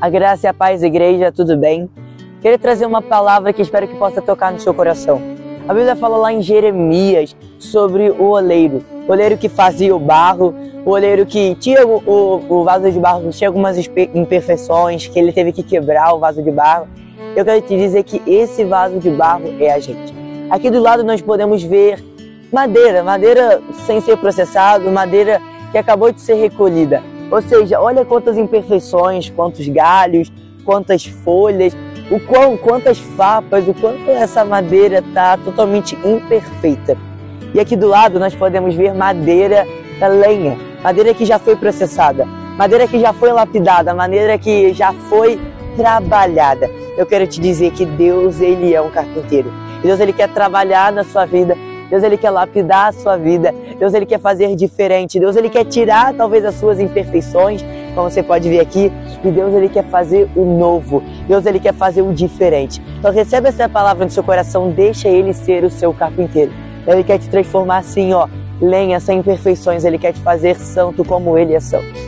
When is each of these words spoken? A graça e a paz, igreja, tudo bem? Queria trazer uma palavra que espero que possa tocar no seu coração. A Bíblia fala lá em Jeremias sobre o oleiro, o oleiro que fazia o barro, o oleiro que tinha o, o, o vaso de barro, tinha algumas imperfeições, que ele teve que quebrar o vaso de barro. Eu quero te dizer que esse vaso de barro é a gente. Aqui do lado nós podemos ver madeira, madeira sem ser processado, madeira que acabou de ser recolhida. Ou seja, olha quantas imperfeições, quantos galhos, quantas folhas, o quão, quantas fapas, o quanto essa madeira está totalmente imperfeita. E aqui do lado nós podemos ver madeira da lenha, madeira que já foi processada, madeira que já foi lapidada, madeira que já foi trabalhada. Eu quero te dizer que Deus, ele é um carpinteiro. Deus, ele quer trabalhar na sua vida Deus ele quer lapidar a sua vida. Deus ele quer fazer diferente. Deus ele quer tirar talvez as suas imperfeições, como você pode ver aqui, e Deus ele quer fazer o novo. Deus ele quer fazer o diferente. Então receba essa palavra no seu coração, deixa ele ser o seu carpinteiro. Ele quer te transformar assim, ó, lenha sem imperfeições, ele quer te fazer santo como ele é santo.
A 0.00 0.08
graça 0.08 0.46
e 0.46 0.48
a 0.48 0.54
paz, 0.54 0.84
igreja, 0.84 1.32
tudo 1.32 1.56
bem? 1.56 1.90
Queria 2.40 2.56
trazer 2.56 2.86
uma 2.86 3.02
palavra 3.02 3.52
que 3.52 3.60
espero 3.60 3.88
que 3.88 3.96
possa 3.96 4.22
tocar 4.22 4.52
no 4.52 4.60
seu 4.60 4.72
coração. 4.72 5.20
A 5.66 5.74
Bíblia 5.74 5.96
fala 5.96 6.16
lá 6.16 6.32
em 6.32 6.40
Jeremias 6.40 7.34
sobre 7.58 8.08
o 8.10 8.30
oleiro, 8.30 8.84
o 9.08 9.10
oleiro 9.10 9.36
que 9.36 9.48
fazia 9.48 9.94
o 9.94 9.98
barro, 9.98 10.54
o 10.86 10.90
oleiro 10.90 11.26
que 11.26 11.56
tinha 11.56 11.84
o, 11.84 11.96
o, 12.06 12.60
o 12.60 12.62
vaso 12.62 12.88
de 12.88 12.96
barro, 12.96 13.28
tinha 13.30 13.48
algumas 13.48 13.76
imperfeições, 14.14 15.08
que 15.08 15.18
ele 15.18 15.32
teve 15.32 15.50
que 15.50 15.64
quebrar 15.64 16.14
o 16.14 16.20
vaso 16.20 16.44
de 16.44 16.50
barro. 16.52 16.86
Eu 17.34 17.44
quero 17.44 17.60
te 17.60 17.76
dizer 17.76 18.04
que 18.04 18.22
esse 18.24 18.64
vaso 18.64 19.00
de 19.00 19.10
barro 19.10 19.52
é 19.58 19.72
a 19.72 19.80
gente. 19.80 20.14
Aqui 20.48 20.70
do 20.70 20.80
lado 20.80 21.02
nós 21.02 21.20
podemos 21.20 21.60
ver 21.64 22.04
madeira, 22.52 23.02
madeira 23.02 23.60
sem 23.84 24.00
ser 24.00 24.16
processado, 24.16 24.88
madeira 24.92 25.42
que 25.72 25.76
acabou 25.76 26.12
de 26.12 26.20
ser 26.20 26.34
recolhida. 26.34 27.02
Ou 27.30 27.42
seja, 27.42 27.80
olha 27.80 28.04
quantas 28.04 28.36
imperfeições, 28.36 29.30
quantos 29.30 29.68
galhos, 29.68 30.32
quantas 30.64 31.04
folhas, 31.04 31.76
o 32.10 32.18
quão, 32.20 32.56
quantas 32.56 32.98
fapas, 32.98 33.68
o 33.68 33.74
quanto 33.74 34.10
essa 34.10 34.44
madeira 34.44 34.98
está 34.98 35.36
totalmente 35.36 35.96
imperfeita. 36.04 36.96
E 37.54 37.60
aqui 37.60 37.76
do 37.76 37.86
lado 37.86 38.18
nós 38.18 38.34
podemos 38.34 38.74
ver 38.74 38.94
madeira 38.94 39.66
da 39.98 40.08
lenha, 40.08 40.56
madeira 40.82 41.12
que 41.12 41.24
já 41.24 41.38
foi 41.38 41.56
processada, 41.56 42.24
madeira 42.56 42.86
que 42.86 42.98
já 42.98 43.12
foi 43.12 43.32
lapidada, 43.32 43.94
madeira 43.94 44.38
que 44.38 44.72
já 44.72 44.92
foi 44.92 45.38
trabalhada. 45.76 46.70
Eu 46.96 47.06
quero 47.06 47.26
te 47.26 47.40
dizer 47.40 47.72
que 47.72 47.84
Deus, 47.84 48.40
ele 48.40 48.74
é 48.74 48.80
um 48.80 48.90
carpinteiro. 48.90 49.52
Deus, 49.82 50.00
ele 50.00 50.12
quer 50.12 50.28
trabalhar 50.28 50.92
na 50.92 51.04
sua 51.04 51.24
vida 51.24 51.56
Deus 51.90 52.02
ele 52.02 52.16
quer 52.16 52.30
lapidar 52.30 52.88
a 52.88 52.92
sua 52.92 53.16
vida. 53.16 53.54
Deus 53.78 53.94
ele 53.94 54.06
quer 54.06 54.20
fazer 54.20 54.54
diferente. 54.54 55.18
Deus 55.18 55.36
ele 55.36 55.48
quer 55.48 55.64
tirar 55.64 56.14
talvez 56.14 56.44
as 56.44 56.54
suas 56.54 56.78
imperfeições, 56.78 57.64
como 57.94 58.10
você 58.10 58.22
pode 58.22 58.48
ver 58.48 58.60
aqui, 58.60 58.92
e 59.24 59.30
Deus 59.30 59.54
ele 59.54 59.68
quer 59.68 59.84
fazer 59.84 60.28
o 60.36 60.44
novo. 60.44 61.02
Deus 61.26 61.44
ele 61.46 61.58
quer 61.58 61.74
fazer 61.74 62.02
o 62.02 62.12
diferente. 62.12 62.80
Então 62.98 63.12
receba 63.12 63.48
essa 63.48 63.68
palavra 63.68 64.04
no 64.04 64.10
seu 64.10 64.22
coração, 64.22 64.70
deixa 64.70 65.08
ele 65.08 65.32
ser 65.32 65.64
o 65.64 65.70
seu 65.70 65.92
carpinteiro. 65.92 66.52
Ele 66.86 67.02
quer 67.02 67.18
te 67.18 67.28
transformar 67.28 67.78
assim, 67.78 68.12
ó, 68.12 68.28
lenha 68.60 68.98
sem 69.00 69.18
imperfeições, 69.18 69.84
ele 69.84 69.98
quer 69.98 70.12
te 70.12 70.20
fazer 70.20 70.56
santo 70.56 71.04
como 71.04 71.36
ele 71.36 71.54
é 71.54 71.60
santo. 71.60 71.98